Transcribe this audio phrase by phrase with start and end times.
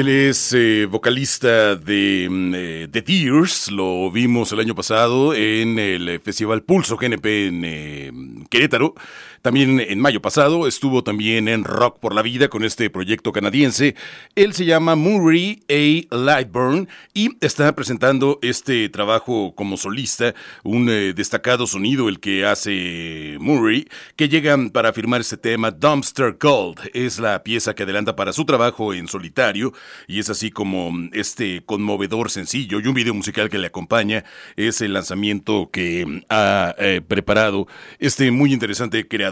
[0.00, 5.78] Él es eh, vocalista de mm, eh, The Tears, lo vimos el año pasado en
[5.78, 8.10] el Festival Pulso GNP en eh,
[8.48, 8.94] Querétaro.
[9.42, 13.94] También en mayo pasado estuvo también en Rock por la Vida con este proyecto canadiense.
[14.34, 16.14] Él se llama Murray A.
[16.14, 23.88] Lightburn y está presentando este trabajo como solista, un destacado sonido el que hace Murray,
[24.16, 26.90] que llega para firmar este tema Dumpster Gold.
[26.92, 29.72] Es la pieza que adelanta para su trabajo en solitario
[30.06, 34.24] y es así como este conmovedor sencillo y un video musical que le acompaña
[34.56, 37.66] es el lanzamiento que ha eh, preparado
[38.00, 39.29] este muy interesante creador.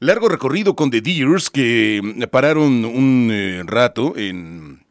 [0.00, 4.86] Largo recorrido con The Deers que pararon un eh, rato en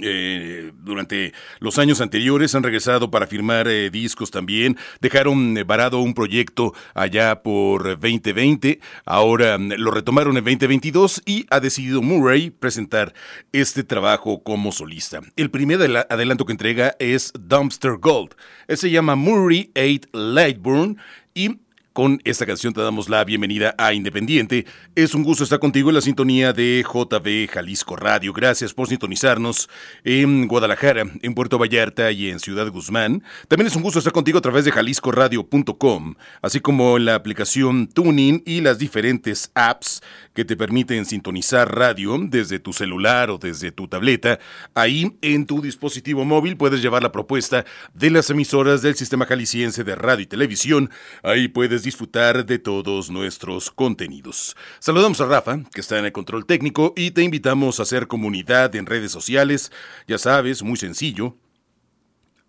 [0.00, 4.76] eh, durante los años anteriores han regresado para firmar eh, discos también.
[5.00, 8.78] Dejaron varado un proyecto allá por 2020.
[9.04, 13.14] Ahora mm, lo retomaron en 2022 y ha decidido Murray presentar
[13.52, 15.20] este trabajo como solista.
[15.34, 18.36] El primer adelanto que entrega es Dumpster Gold.
[18.68, 20.98] Él se llama Murray 8 Lightburn
[21.34, 21.58] y
[22.00, 24.64] con esta canción te damos la bienvenida a Independiente.
[24.94, 28.32] Es un gusto estar contigo en la sintonía de JB Jalisco Radio.
[28.32, 29.68] Gracias por sintonizarnos
[30.02, 33.22] en Guadalajara, en Puerto Vallarta y en Ciudad Guzmán.
[33.48, 37.86] También es un gusto estar contigo a través de jaliscoradio.com, así como en la aplicación
[37.86, 40.00] Tuning y las diferentes apps
[40.40, 44.38] que te permiten sintonizar radio desde tu celular o desde tu tableta.
[44.74, 49.84] Ahí en tu dispositivo móvil puedes llevar la propuesta de las emisoras del Sistema Jalisciense
[49.84, 50.88] de Radio y Televisión.
[51.22, 54.56] Ahí puedes disfrutar de todos nuestros contenidos.
[54.78, 58.74] Saludamos a Rafa, que está en el control técnico, y te invitamos a hacer comunidad
[58.76, 59.70] en redes sociales.
[60.08, 61.36] Ya sabes, muy sencillo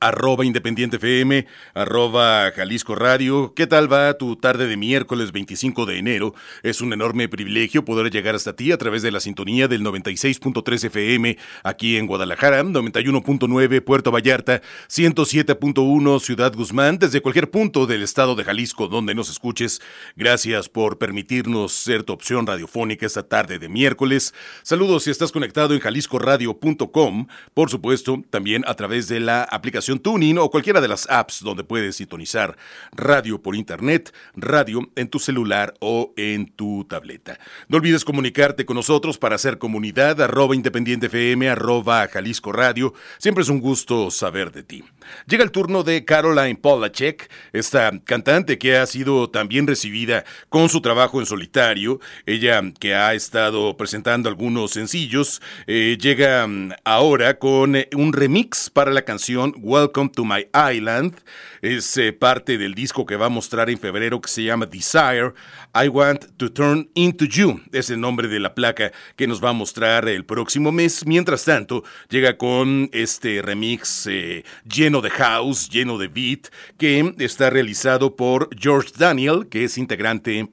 [0.01, 1.45] arroba Independiente FM,
[1.75, 3.53] arroba Jalisco Radio.
[3.55, 6.33] ¿Qué tal va tu tarde de miércoles 25 de enero?
[6.63, 10.85] Es un enorme privilegio poder llegar hasta ti a través de la sintonía del 96.3
[10.85, 18.35] FM aquí en Guadalajara, 91.9 Puerto Vallarta, 107.1 Ciudad Guzmán, desde cualquier punto del estado
[18.35, 19.81] de Jalisco donde nos escuches.
[20.15, 24.33] Gracias por permitirnos ser tu opción radiofónica esta tarde de miércoles.
[24.63, 30.37] Saludos si estás conectado en jaliscoradio.com, por supuesto, también a través de la aplicación Tuning
[30.37, 32.57] o cualquiera de las apps donde puedes sintonizar
[32.91, 37.39] radio por internet, radio en tu celular o en tu tableta.
[37.67, 42.93] No olvides comunicarte con nosotros para hacer comunidad, arroba independiente FM, arroba Jalisco Radio.
[43.17, 44.83] Siempre es un gusto saber de ti.
[45.27, 50.81] Llega el turno de Caroline Polachek, esta cantante que ha sido también recibida con su
[50.81, 51.99] trabajo en solitario.
[52.25, 58.69] Ella que ha estado presentando algunos sencillos, eh, llega mm, ahora con eh, un remix
[58.69, 61.15] para la canción Welcome to My Island.
[61.63, 65.33] Es eh, parte del disco que va a mostrar en febrero que se llama Desire.
[65.73, 67.61] I Want to Turn Into You.
[67.71, 71.03] Es el nombre de la placa que nos va a mostrar el próximo mes.
[71.07, 77.49] Mientras tanto, llega con este remix eh, lleno de house, lleno de beat, que está
[77.49, 80.51] realizado por George Daniel, que es integrante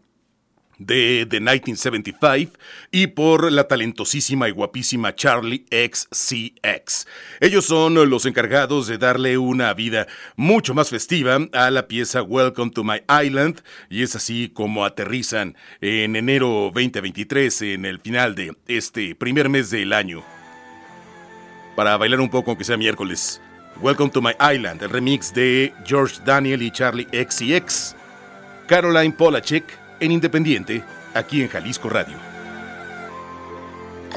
[0.78, 2.52] de The 1975
[2.90, 7.06] y por la talentosísima y guapísima Charlie XCX.
[7.40, 12.70] Ellos son los encargados de darle una vida mucho más festiva a la pieza Welcome
[12.72, 13.60] to My Island
[13.90, 19.70] y es así como aterrizan en enero 2023 en el final de este primer mes
[19.70, 20.24] del año.
[21.76, 23.40] Para bailar un poco aunque sea miércoles.
[23.80, 27.94] Welcome to My Island, el remix de George Daniel y Charlie XCX.
[28.66, 30.82] Caroline Polachek en Independiente,
[31.14, 32.27] aquí en Jalisco Radio.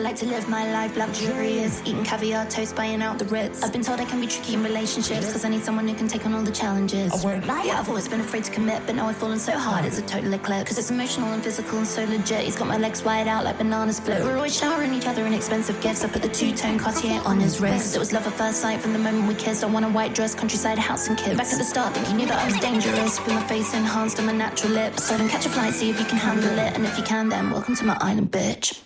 [0.01, 3.61] I like to live my life luxurious, eating caviar, toast, buying out the Ritz.
[3.61, 6.07] I've been told I can be tricky in relationships, cause I need someone who can
[6.07, 7.13] take on all the challenges.
[7.13, 7.65] I won't lie.
[7.65, 10.01] Yeah, I've always been afraid to commit, but now I've fallen so hard, it's a
[10.01, 10.69] total eclipse.
[10.69, 12.45] Cause it's emotional and physical and so legit.
[12.45, 14.23] He's got my legs wide out like banana split.
[14.23, 16.03] We're always showering each other in expensive gifts.
[16.03, 17.95] I put the two-tone Cartier on his wrist.
[17.95, 19.63] It was love at first sight from the moment we kissed.
[19.63, 21.37] I want a white dress, countryside house and kids.
[21.37, 23.19] Back at the start, think you knew that I was dangerous.
[23.19, 25.03] With my face enhanced and my natural lips.
[25.03, 26.73] So then catch a flight, see if you can handle it.
[26.73, 28.81] And if you can, then welcome to my island, bitch.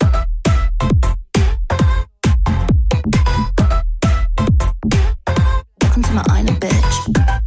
[6.15, 7.44] My island bitch.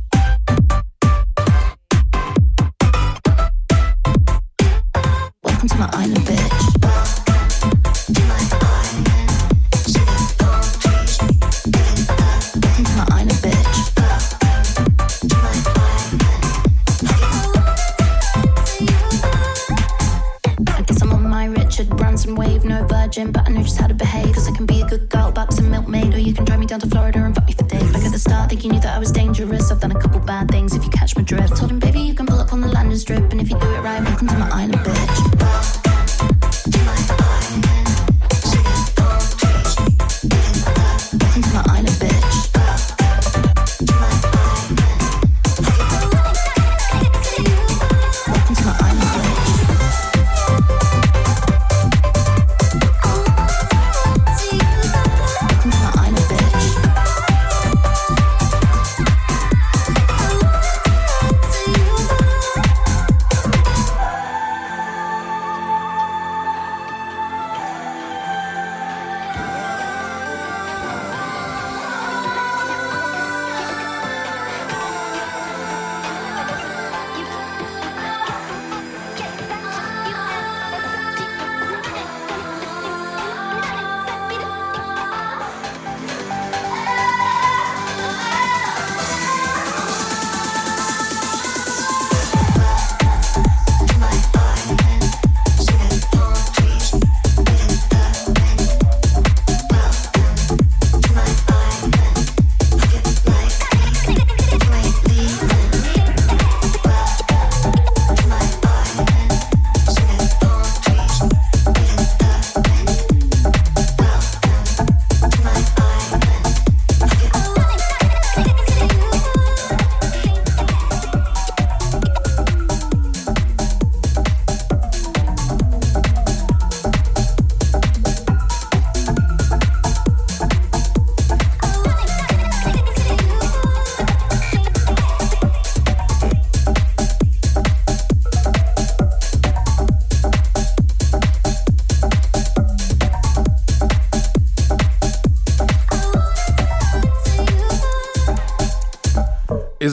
[28.69, 29.71] You knew that I was dangerous.
[29.71, 31.57] I've done a couple bad things if you catch my drift.
[31.57, 33.68] Told him, baby, you can pull up on the landing strip, and if you do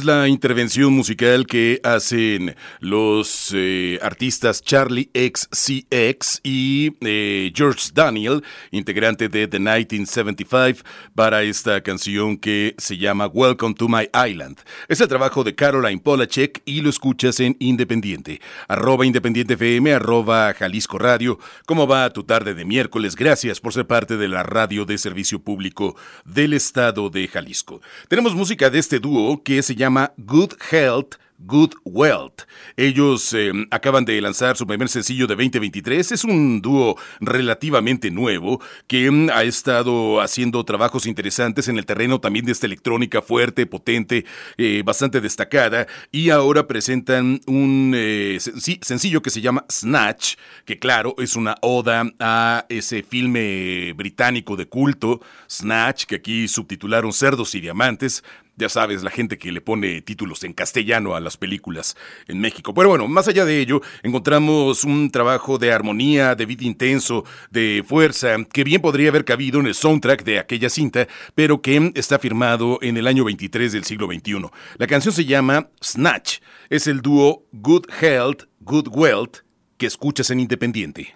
[0.06, 9.30] La intervención musical que hacen los eh, artistas Charlie XCX y eh, George Daniel, integrante
[9.30, 14.60] de The 1975, para esta canción que se llama Welcome to My Island.
[14.90, 18.42] Es el trabajo de Caroline Polachek y lo escuchas en Independiente.
[18.68, 21.40] Arroba Independiente FM, arroba Jalisco Radio.
[21.66, 23.16] ¿Cómo va tu tarde de miércoles?
[23.16, 25.96] Gracias por ser parte de la radio de servicio público
[26.26, 27.82] del estado de Jalisco.
[28.08, 32.44] Tenemos música de este dúo que se llama Good Health Good Wealth.
[32.78, 36.14] Ellos eh, acaban de lanzar su primer sencillo de 2023.
[36.14, 42.20] Es un dúo relativamente nuevo que mm, ha estado haciendo trabajos interesantes en el terreno
[42.20, 44.26] también de esta electrónica fuerte, potente,
[44.58, 45.88] eh, bastante destacada.
[46.12, 50.36] Y ahora presentan un eh, sencillo que se llama Snatch,
[50.66, 57.12] que claro, es una oda a ese filme británico de culto, Snatch, que aquí subtitularon
[57.12, 58.24] Cerdos y Diamantes.
[58.58, 61.96] Ya sabes, la gente que le pone títulos en castellano a las películas
[62.28, 62.74] en México.
[62.74, 67.84] Pero bueno, más allá de ello, encontramos un trabajo de armonía, de beat intenso, de
[67.86, 72.20] fuerza, que bien podría haber cabido en el soundtrack de aquella cinta, pero que está
[72.20, 74.50] firmado en el año 23 del siglo XXI.
[74.78, 76.40] La canción se llama Snatch.
[76.70, 79.40] Es el dúo Good Health, Good Wealth
[79.78, 81.16] que escuchas en Independiente.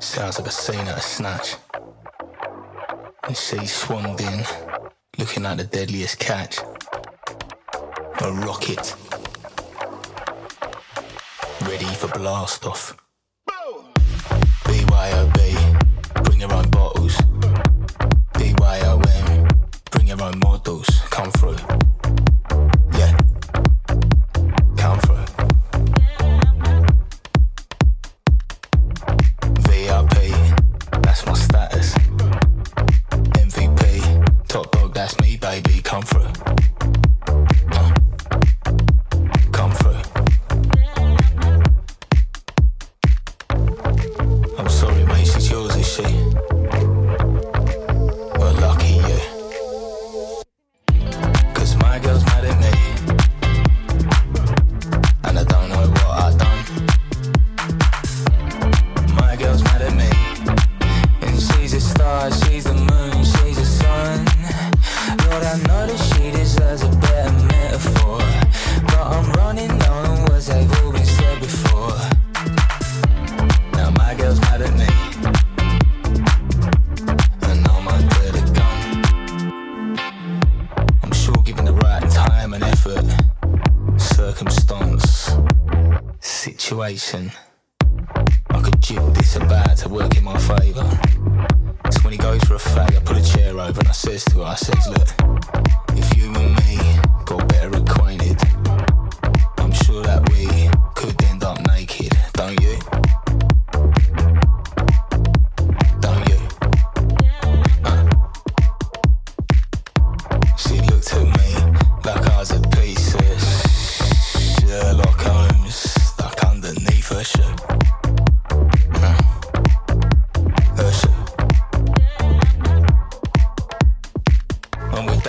[0.00, 1.56] Sounds like a scene at a snatch.
[5.20, 6.60] Looking like the deadliest catch.
[8.22, 8.96] A rocket.
[11.60, 12.96] Ready for blast off.
[14.64, 17.16] BYOB, bring your own bottles.
[18.32, 19.48] BYOM,
[19.90, 20.88] bring your own models.
[21.10, 21.79] Come through.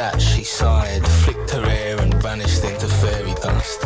[0.01, 3.85] That, she sighed, flicked her hair, and vanished into fairy dust.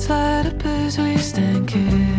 [0.00, 2.09] outside up as we stand kids.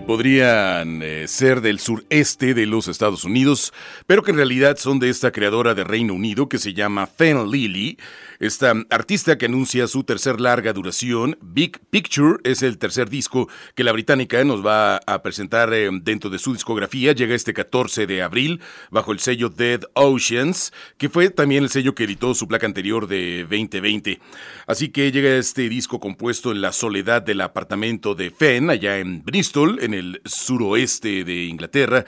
[0.00, 3.72] Podrían eh, ser del sureste de los Estados Unidos,
[4.06, 7.50] pero que en realidad son de esta creadora de Reino Unido que se llama Fen
[7.50, 7.98] Lily,
[8.38, 11.38] esta artista que anuncia su tercer larga duración.
[11.40, 16.30] Big Picture es el tercer disco que la británica nos va a presentar eh, dentro
[16.30, 17.12] de su discografía.
[17.12, 21.94] Llega este 14 de abril bajo el sello Dead Oceans, que fue también el sello
[21.94, 24.20] que editó su placa anterior de 2020.
[24.66, 29.24] Así que llega este disco compuesto en la soledad del apartamento de Fen, allá en
[29.24, 32.04] Bristol, en el suroeste de Inglaterra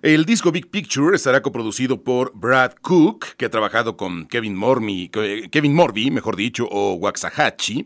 [0.00, 5.10] El disco Big Picture estará coproducido por Brad Cook, que ha trabajado con Kevin Morby,
[5.50, 7.84] Kevin Morby, mejor dicho, o Waxahachie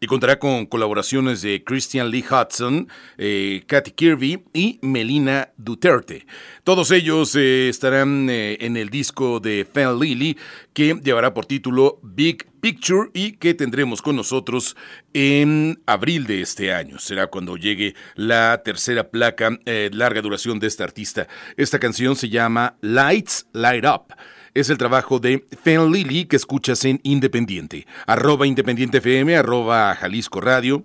[0.00, 6.26] y contará con colaboraciones de Christian Lee Hudson, eh, Katy Kirby y Melina Duterte.
[6.64, 10.36] Todos ellos eh, estarán eh, en el disco de Fan Lily
[10.72, 14.76] que llevará por título Big Picture y que tendremos con nosotros
[15.14, 16.98] en abril de este año.
[16.98, 19.58] Será cuando llegue la tercera placa
[19.92, 21.28] larga duración de este artista.
[21.56, 24.14] Esta canción se llama Lights Light Up
[24.60, 27.86] es el trabajo de Fen Lily que escuchas en Independiente.
[28.06, 30.84] Arroba Independiente FM, arroba Jalisco Radio.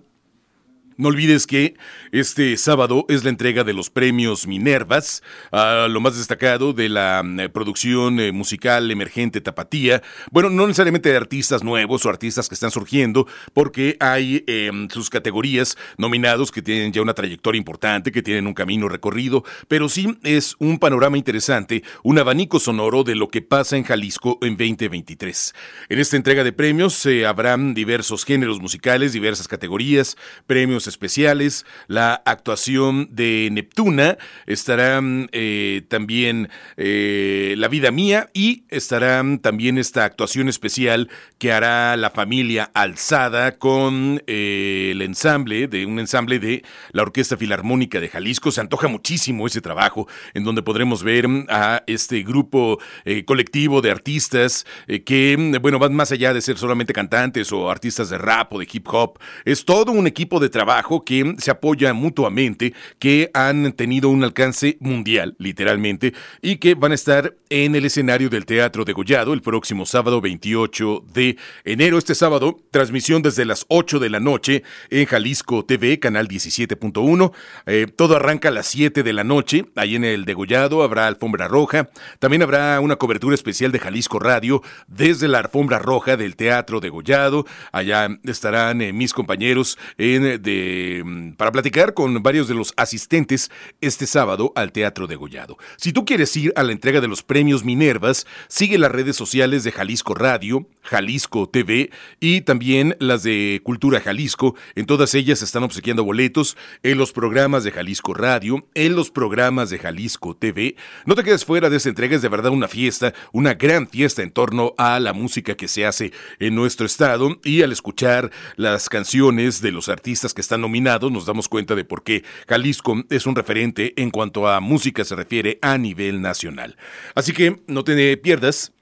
[0.96, 1.74] No olvides que
[2.12, 7.20] este sábado es la entrega de los premios Minervas, a lo más destacado de la
[7.24, 10.02] mm, producción eh, musical emergente Tapatía.
[10.30, 15.10] Bueno, no necesariamente de artistas nuevos o artistas que están surgiendo, porque hay em, sus
[15.10, 20.16] categorías nominados que tienen ya una trayectoria importante, que tienen un camino recorrido, pero sí
[20.22, 25.54] es un panorama interesante, un abanico sonoro de lo que pasa en Jalisco en 2023.
[25.88, 31.64] En esta entrega de premios se eh, habrán diversos géneros musicales, diversas categorías, premios especiales,
[31.86, 35.00] la actuación de Neptuna, estará
[35.32, 42.10] eh, también eh, La vida mía y estará también esta actuación especial que hará la
[42.10, 48.50] familia Alzada con eh, el ensamble, de un ensamble de la Orquesta Filarmónica de Jalisco.
[48.50, 52.78] Se antoja muchísimo ese trabajo en donde podremos ver a este grupo
[53.24, 54.66] colectivo de artistas
[55.06, 58.68] que, bueno, van más allá de ser solamente cantantes o artistas de rap o de
[58.70, 59.18] hip hop.
[59.44, 60.73] Es todo un equipo de trabajo
[61.04, 66.94] que se apoya mutuamente, que han tenido un alcance mundial, literalmente, y que van a
[66.94, 71.98] estar en el escenario del Teatro de Gollado el próximo sábado 28 de enero.
[71.98, 77.32] Este sábado, transmisión desde las 8 de la noche en Jalisco TV, canal 17.1.
[77.66, 79.66] Eh, todo arranca a las 7 de la noche.
[79.76, 81.90] Ahí en el Degollado habrá alfombra roja.
[82.18, 86.88] También habrá una cobertura especial de Jalisco Radio desde la alfombra roja del Teatro de
[86.88, 87.46] Gollado.
[87.72, 90.63] Allá estarán eh, mis compañeros en, de
[91.04, 93.50] Mm, para platicar con varios de los asistentes
[93.80, 95.58] este sábado al Teatro de Gollado.
[95.76, 99.64] Si tú quieres ir a la entrega de los premios Minervas, sigue las redes sociales
[99.64, 104.54] de Jalisco Radio, Jalisco TV y también las de Cultura Jalisco.
[104.74, 109.70] En todas ellas están obsequiando boletos en los programas de Jalisco Radio, en los programas
[109.70, 110.76] de Jalisco TV.
[111.06, 114.22] No te quedes fuera de esta entrega, es de verdad una fiesta, una gran fiesta
[114.22, 118.88] en torno a la música que se hace en nuestro estado y al escuchar las
[118.88, 123.26] canciones de los artistas que están nominados nos damos cuenta de por qué Jalisco es
[123.26, 126.76] un referente en cuanto a música se refiere a nivel nacional.
[127.14, 128.72] Así que no te pierdas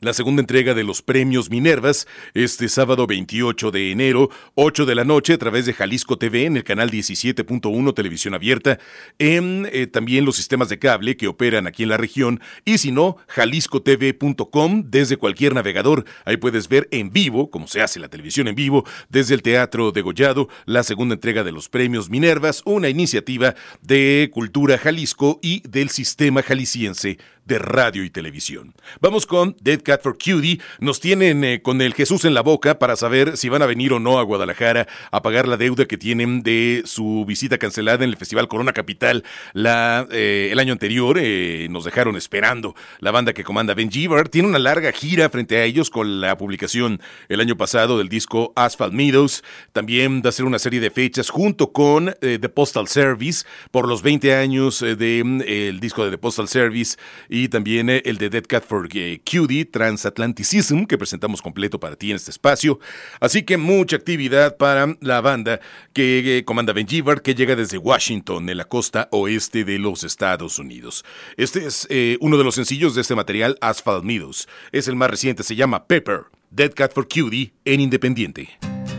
[0.00, 5.04] la segunda entrega de los premios Minervas, este sábado 28 de enero, 8 de la
[5.04, 8.78] noche, a través de Jalisco TV en el canal 17.1 Televisión Abierta,
[9.18, 12.92] en eh, también los sistemas de cable que operan aquí en la región, y si
[12.92, 16.06] no, jaliscotv.com desde cualquier navegador.
[16.24, 19.92] Ahí puedes ver en vivo, como se hace la televisión en vivo, desde el Teatro
[19.92, 25.60] de Gollado, la segunda entrega de los premios Minervas, una iniciativa de Cultura Jalisco y
[25.68, 28.74] del Sistema Jalisciense de radio y televisión.
[29.00, 30.60] Vamos con Dead Cat for Cutie.
[30.78, 33.92] Nos tienen eh, con el Jesús en la boca para saber si van a venir
[33.92, 38.10] o no a Guadalajara a pagar la deuda que tienen de su visita cancelada en
[38.10, 41.18] el Festival Corona Capital la, eh, el año anterior.
[41.20, 42.74] Eh, nos dejaron esperando.
[43.00, 46.36] La banda que comanda Ben Jeever tiene una larga gira frente a ellos con la
[46.36, 49.42] publicación el año pasado del disco Asphalt Meadows.
[49.72, 54.02] También va a ser una serie de fechas junto con The Postal Service por los
[54.02, 56.96] 20 años del disco de The Postal Service
[57.48, 62.16] también eh, el de Dead Cat for Cutie, Transatlanticism, que presentamos completo para ti en
[62.16, 62.78] este espacio.
[63.20, 65.60] Así que mucha actividad para la banda
[65.92, 70.04] que eh, comanda Ben Gibbard, que llega desde Washington, en la costa oeste de los
[70.04, 71.04] Estados Unidos.
[71.36, 74.48] Este es eh, uno de los sencillos de este material, Asphalt Meadows.
[74.72, 78.48] Es el más reciente, se llama Pepper, Dead Cat for Cutie, en Independiente.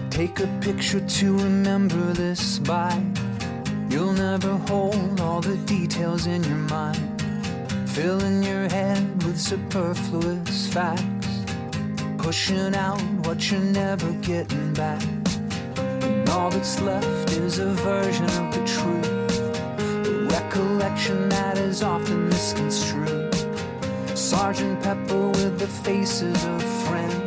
[0.10, 2.92] Take a picture to remember this by.
[3.90, 7.21] You'll never hold all the details in your mind.
[7.94, 11.44] Filling your head with superfluous facts,
[12.18, 15.04] pushing out what you're never getting back.
[15.78, 22.30] And all that's left is a version of the truth, a recollection that is often
[22.30, 23.36] misconstrued.
[24.18, 27.21] Sergeant Pepper with the faces of friends.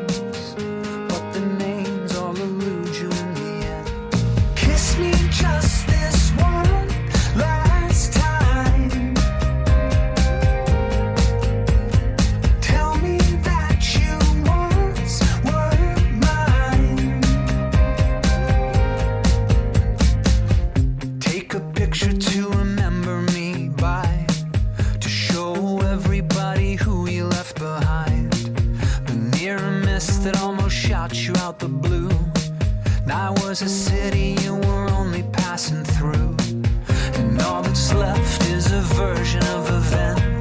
[31.54, 32.10] Out the blue.
[33.10, 36.36] I was a city you were only passing through.
[37.18, 40.33] And all that's left is a version of events,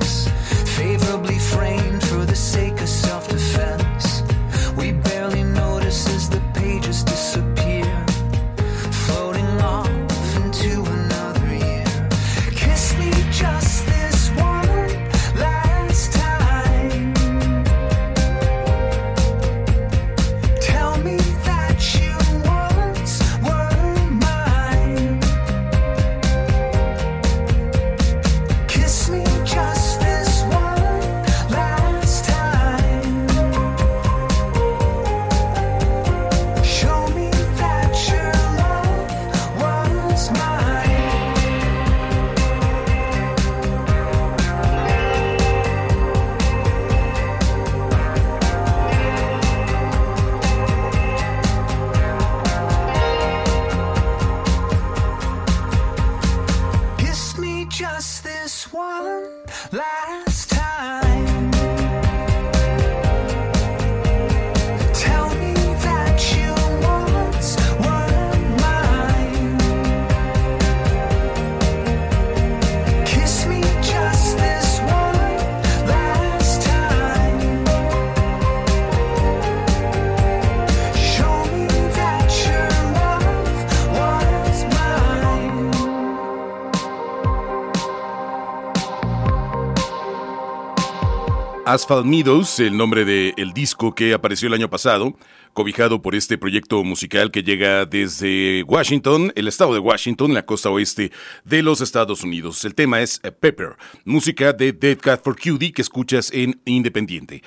[91.74, 95.18] Asphalt Meadows, el nombre del disco que apareció el año pasado,
[95.54, 100.70] cobijado por este proyecto musical que llega desde Washington, el estado de Washington, la costa
[100.70, 101.12] oeste
[101.46, 102.64] de los Estados Unidos.
[102.64, 103.70] El tema es Pepper,
[104.06, 107.42] música de Dead Cat for Cutie que escuchas en Independiente.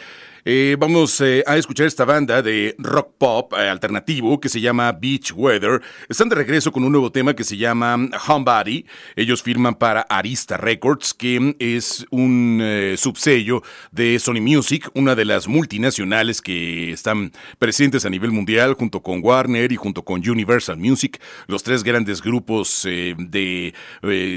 [0.48, 4.92] Eh, vamos eh, a escuchar esta banda de rock pop eh, alternativo que se llama
[4.92, 5.82] Beach Weather.
[6.08, 8.86] Están de regreso con un nuevo tema que se llama Homebody.
[9.16, 12.62] Ellos firman para Arista Records, que es un
[12.96, 19.02] subsello de Sony Music, una de las multinacionales que están presentes a nivel mundial junto
[19.02, 23.74] con Warner y junto con Universal Music, los tres grandes grupos de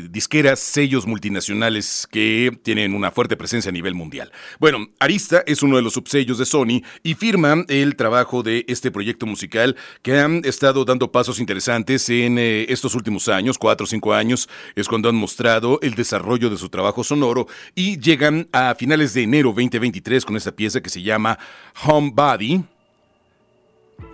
[0.10, 4.32] disqueras, sellos multinacionales que tienen una fuerte presencia a nivel mundial.
[4.60, 8.90] Bueno, Arista es uno de los subsellos de Sony y firma el trabajo de este
[8.90, 13.88] proyecto musical que han estado dando pasos interesantes en eh, estos últimos años, cuatro o
[13.88, 18.74] cinco años, es cuando han mostrado el desarrollo de su trabajo sonoro y llegan a
[18.76, 21.38] finales de enero 2023 con esta pieza que se llama
[21.84, 22.64] Homebody.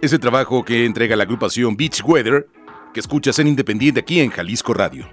[0.02, 2.48] Ese trabajo que entrega la agrupación Beach Weather,
[2.96, 5.08] que escuchas en Independiente aquí en Jalisco Radio.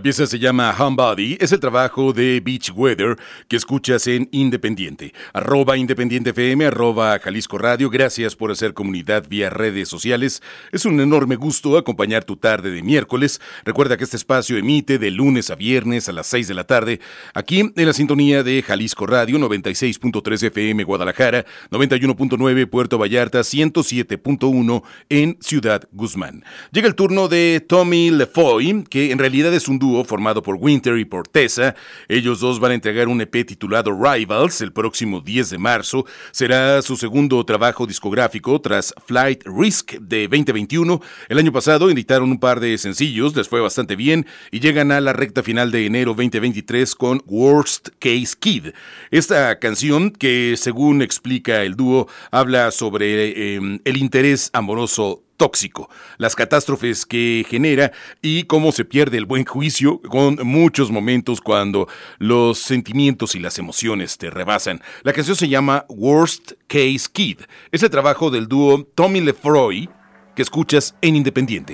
[0.00, 5.12] La pieza se llama Homebody, es el trabajo de Beach Weather que escuchas en Independiente.
[5.34, 7.90] Arroba Independiente FM, arroba Jalisco Radio.
[7.90, 10.42] Gracias por hacer comunidad vía redes sociales.
[10.72, 13.42] Es un enorme gusto acompañar tu tarde de miércoles.
[13.62, 16.98] Recuerda que este espacio emite de lunes a viernes a las 6 de la tarde,
[17.34, 25.36] aquí en la sintonía de Jalisco Radio, 96.3 FM Guadalajara, 91.9 Puerto Vallarta, 107.1 en
[25.42, 26.42] Ciudad Guzmán.
[26.72, 30.98] Llega el turno de Tommy Lefoy, que en realidad es un dúo formado por Winter
[30.98, 31.74] y por Tessa.
[32.08, 36.06] Ellos dos van a entregar un EP titulado Rivals el próximo 10 de marzo.
[36.30, 41.00] Será su segundo trabajo discográfico tras Flight Risk de 2021.
[41.28, 45.00] El año pasado editaron un par de sencillos, les fue bastante bien y llegan a
[45.00, 48.68] la recta final de enero 2023 con Worst Case Kid.
[49.10, 56.36] Esta canción, que según explica el dúo, habla sobre eh, el interés amoroso tóxico, las
[56.36, 62.58] catástrofes que genera y cómo se pierde el buen juicio con muchos momentos cuando los
[62.58, 64.82] sentimientos y las emociones te rebasan.
[65.02, 67.38] La canción se llama Worst Case Kid.
[67.72, 69.88] Es el trabajo del dúo Tommy Lefroy
[70.36, 71.72] que escuchas en Independiente.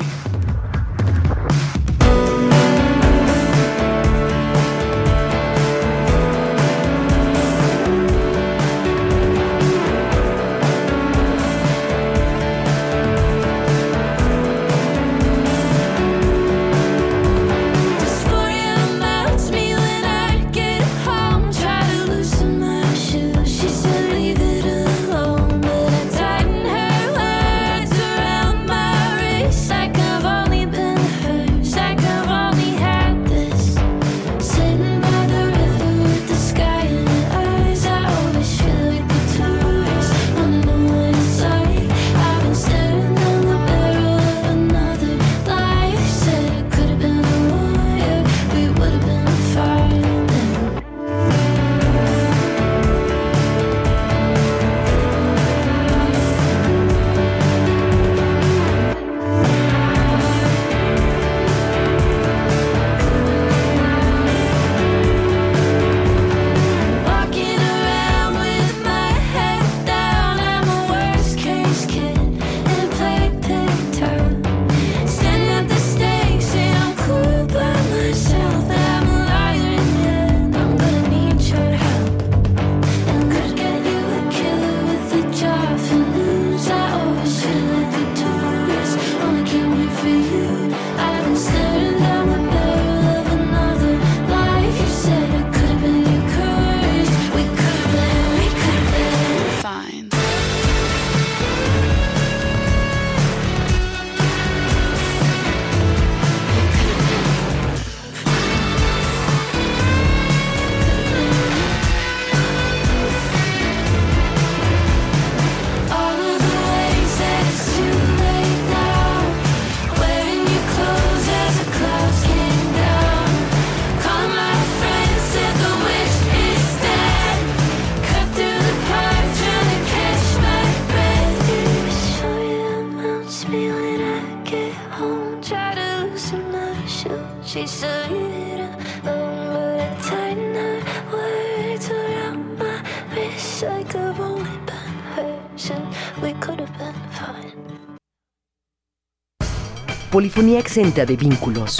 [150.16, 151.76] Polifonía exenta de vínculos.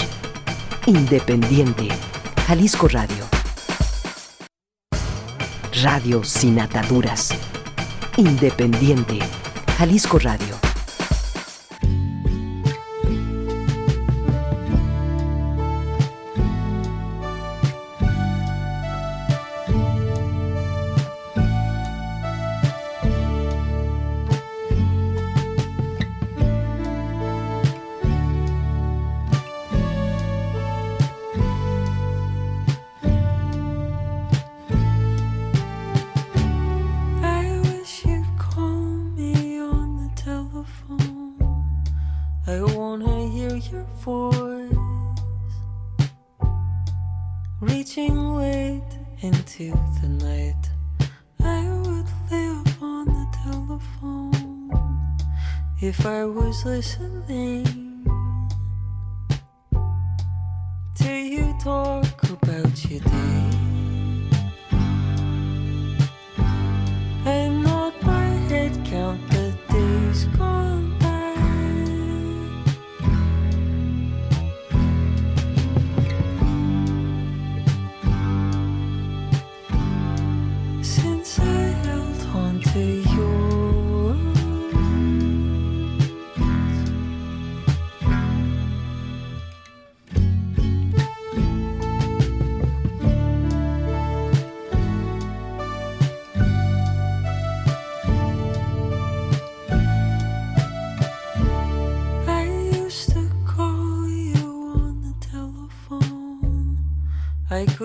[0.85, 1.87] Independiente.
[2.45, 3.25] Jalisco Radio.
[5.81, 7.33] Radio sin ataduras.
[8.15, 9.17] Independiente.
[9.79, 10.66] Jalisco Radio.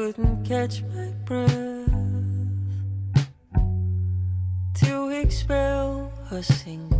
[0.03, 1.87] Couldn't catch my breath.
[4.81, 6.92] To expel a single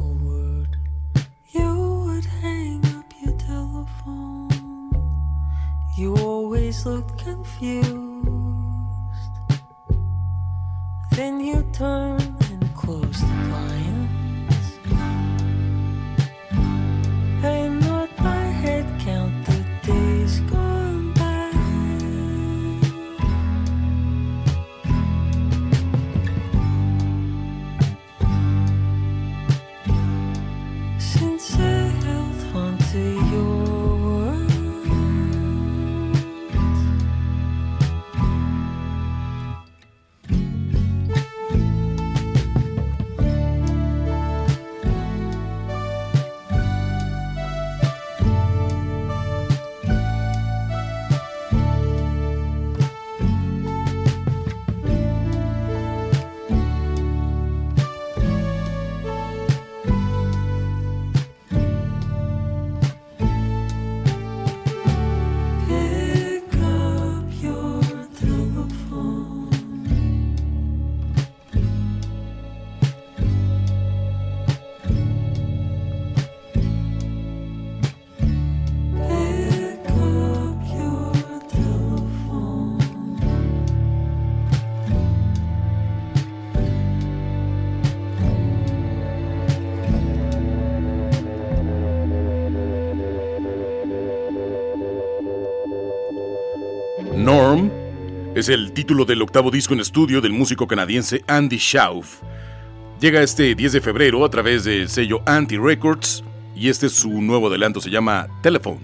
[98.43, 102.23] es el título del octavo disco en estudio del músico canadiense Andy Schauf.
[103.01, 106.25] Llega este 10 de febrero a través del sello Anti Records
[106.57, 108.81] y este es su nuevo adelanto, se llama Telephone.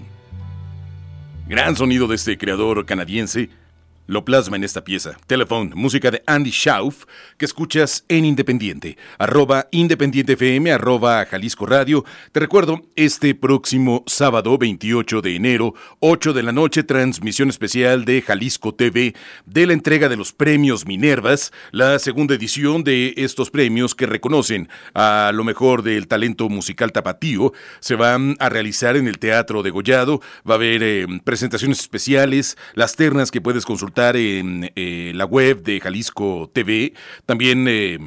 [1.49, 3.49] Gran sonido de este creador canadiense
[4.09, 5.17] lo plasma en esta pieza.
[5.27, 7.05] Telephone, música de Andy Schauf,
[7.37, 12.03] que escuchas en Independiente, arroba Independiente FM, arroba Jalisco Radio.
[12.31, 18.23] Te recuerdo, este próximo sábado 28 de enero, 8 de la noche, transmisión especial de
[18.23, 19.13] Jalisco TV
[19.45, 24.69] de la entrega de los premios Minervas, la segunda edición de estos premios que reconocen
[24.95, 27.53] a lo mejor del talento musical tapatío.
[27.79, 32.57] Se van a realizar en el Teatro de Gollado, va a haber eh, presentaciones especiales,
[32.73, 36.93] las ternas que puedes consultar en eh, la web de Jalisco TV.
[37.25, 37.99] También eh,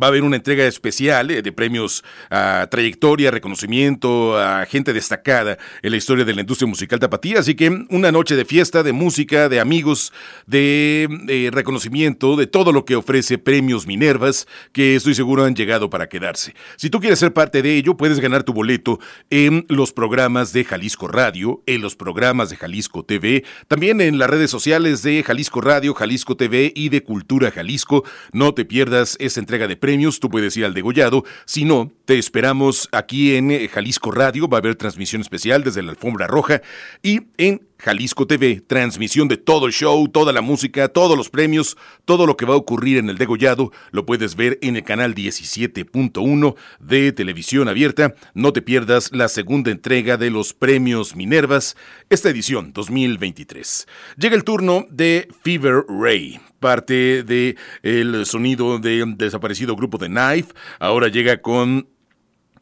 [0.00, 5.56] Va a haber una entrega especial eh, de premios a trayectoria, reconocimiento, a gente destacada
[5.82, 7.38] en la historia de la industria musical tapatía.
[7.38, 10.12] Así que una noche de fiesta, de música, de amigos,
[10.46, 15.90] de, de reconocimiento, de todo lo que ofrece Premios Minervas, que estoy seguro han llegado
[15.90, 16.54] para quedarse.
[16.76, 18.98] Si tú quieres ser parte de ello, puedes ganar tu boleto
[19.30, 24.28] en los programas de Jalisco Radio, en los programas de Jalisco TV, también en las
[24.28, 28.04] redes sociales de Jalisco Radio, Jalisco TV y de Cultura Jalisco.
[28.32, 31.24] No te pierdas esta entrega de premios, tú puedes ir al degollado.
[31.44, 35.82] Si no, te esperamos aquí en eh, Jalisco Radio, va a haber transmisión especial desde
[35.82, 36.62] la alfombra roja
[37.02, 41.76] y en Jalisco TV, transmisión de todo el show, toda la música, todos los premios,
[42.06, 45.14] todo lo que va a ocurrir en el degollado, lo puedes ver en el canal
[45.14, 48.14] 17.1 de televisión abierta.
[48.32, 51.76] No te pierdas la segunda entrega de los premios Minervas,
[52.08, 53.86] esta edición 2023.
[54.16, 60.54] Llega el turno de Fever Ray parte de el sonido del desaparecido grupo de Knife.
[60.78, 61.88] Ahora llega con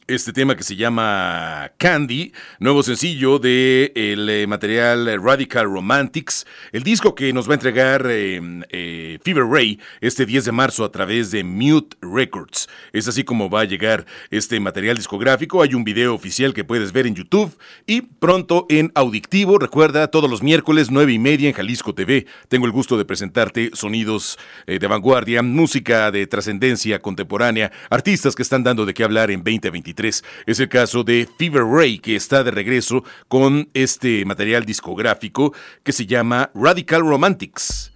[0.07, 6.83] este tema que se llama Candy, nuevo sencillo de el eh, material Radical Romantics, el
[6.83, 10.91] disco que nos va a entregar eh, eh, Fever Ray este 10 de marzo a
[10.91, 12.67] través de Mute Records.
[12.91, 15.61] Es así como va a llegar este material discográfico.
[15.61, 19.57] Hay un video oficial que puedes ver en YouTube y pronto en Audictivo.
[19.57, 22.25] Recuerda, todos los miércoles 9 y media en Jalisco TV.
[22.49, 24.37] Tengo el gusto de presentarte sonidos
[24.67, 29.43] eh, de vanguardia, música de trascendencia contemporánea, artistas que están dando de qué hablar en
[29.43, 29.92] 2023.
[30.01, 35.91] Es el caso de Fever Ray, que está de regreso con este material discográfico que
[35.91, 37.91] se llama Radical Romantics.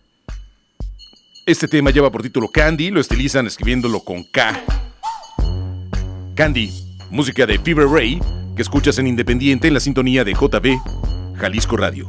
[1.46, 4.64] Este tema lleva por título Candy, lo estilizan escribiéndolo con K.
[6.36, 6.72] Candy,
[7.10, 8.20] música de Fever Ray,
[8.56, 12.08] que escuchas en Independiente en la sintonía de JB, Jalisco Radio.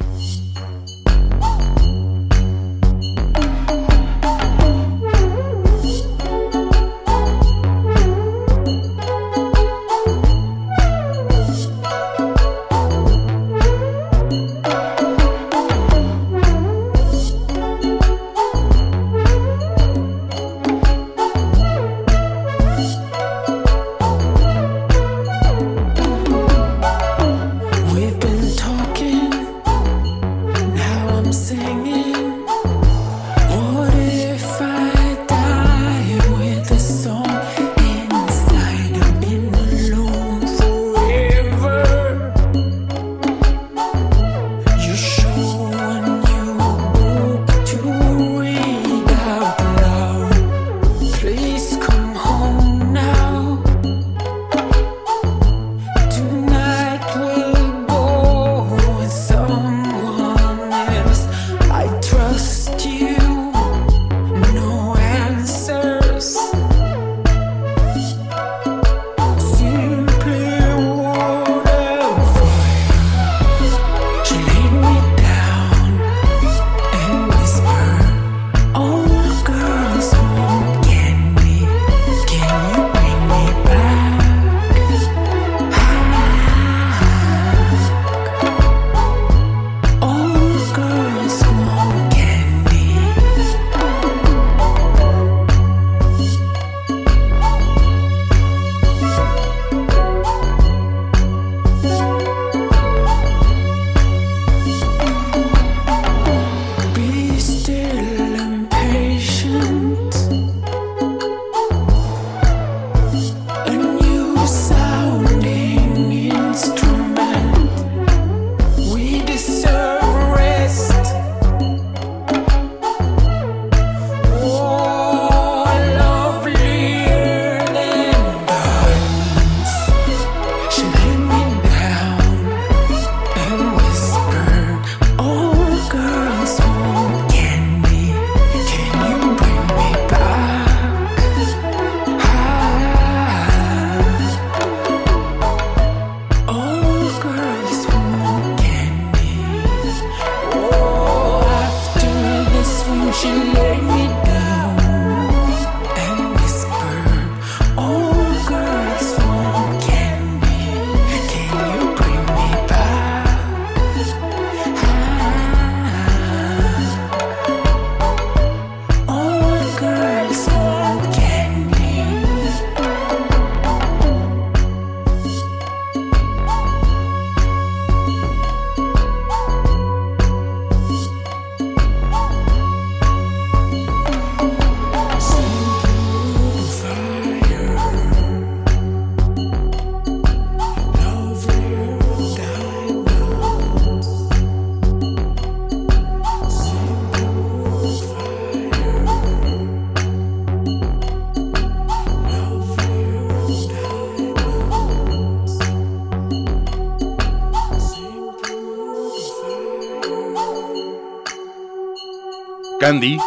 [212.89, 213.19] Candy.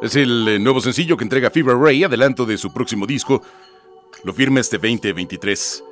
[0.00, 3.42] Es el eh, nuevo sencillo que entrega Fever Ray, adelanto de su próximo disco.
[4.24, 5.84] Lo firma este 2023.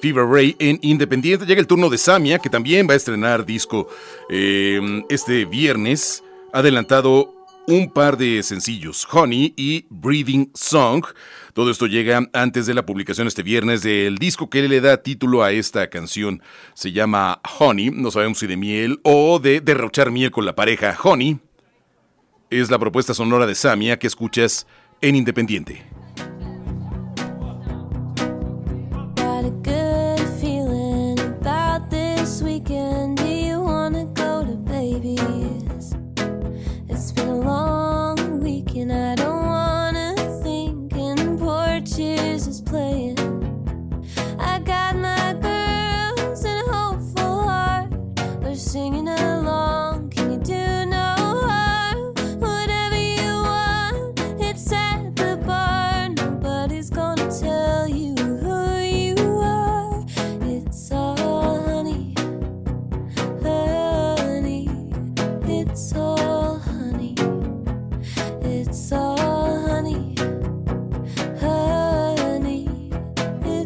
[0.00, 1.46] Fever Ray en Independiente.
[1.46, 3.88] Llega el turno de Samia, que también va a estrenar disco
[4.30, 6.22] eh, este viernes.
[6.52, 7.34] Adelantado
[7.68, 11.04] un par de sencillos, Honey y Breathing Song.
[11.52, 15.42] Todo esto llega antes de la publicación este viernes del disco que le da título
[15.42, 16.42] a esta canción.
[16.72, 20.96] Se llama Honey, no sabemos si de miel o de derrochar miel con la pareja.
[21.02, 21.40] Honey
[22.48, 24.66] es la propuesta sonora de Samia que escuchas
[25.02, 25.84] en Independiente.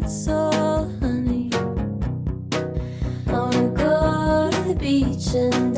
[0.07, 0.51] So,
[1.01, 1.49] honey.
[3.27, 5.72] I wanna go to the beach and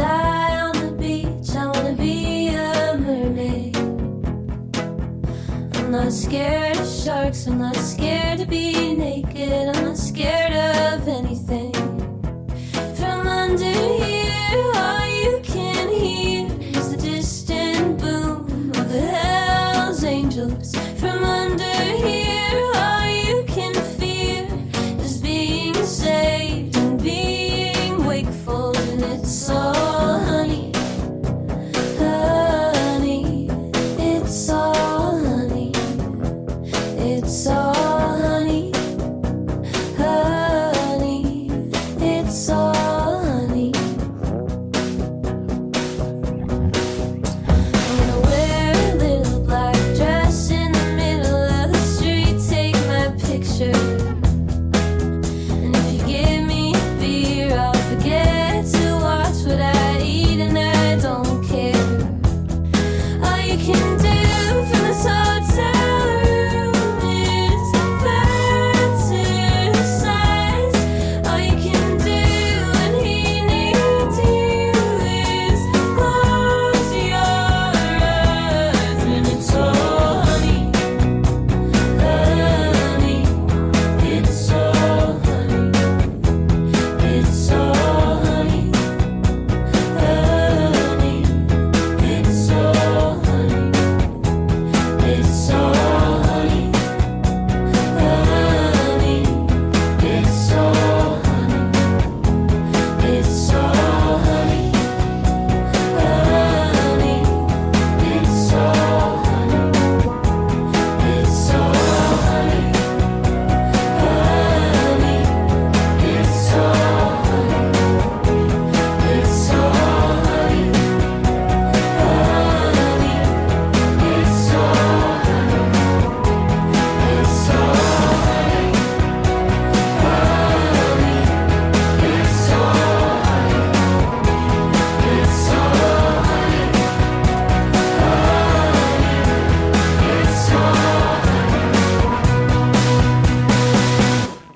[95.33, 95.84] so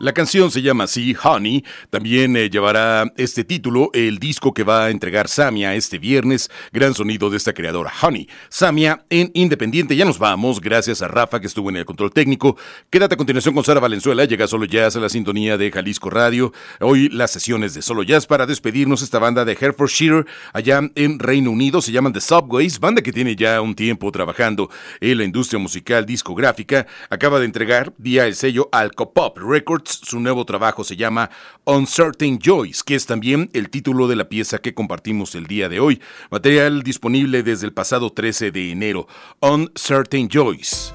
[0.10, 1.64] La canción se llama así, Honey.
[1.92, 6.50] También eh, llevará este título el disco que va a entregar Samia este viernes.
[6.74, 8.28] Gran sonido de esta creadora, Honey.
[8.50, 9.96] Samia en Independiente.
[9.96, 10.62] Ya nos vamos.
[10.62, 12.58] Gracias a Rafa que estuvo en el control técnico.
[12.90, 14.26] Quédate a continuación con Sara Valenzuela.
[14.26, 16.54] Llega Solo Jazz a la sintonía de Jalisco Radio.
[16.80, 19.04] Hoy las sesiones de Solo Jazz para despedirnos.
[19.04, 22.80] Esta banda de Herefordshire allá en Reino Unido se llaman The Subways.
[22.80, 26.88] Banda que tiene ya un tiempo trabajando en la industria musical discográfica.
[27.12, 31.30] Acaba de entregar vía el sello Alcopop Records su nuevo trabajo se llama
[31.66, 35.80] Uncertain Joys, que es también el título de la pieza que compartimos el día de
[35.80, 36.02] hoy.
[36.32, 39.08] Material disponible desde el pasado 13 de enero.
[39.40, 40.94] Uncertain Joys.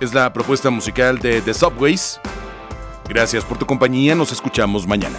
[0.00, 2.20] Es la propuesta musical de The Subways.
[3.08, 5.18] Gracias por tu compañía, nos escuchamos mañana.